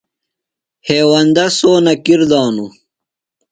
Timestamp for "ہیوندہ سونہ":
0.87-1.93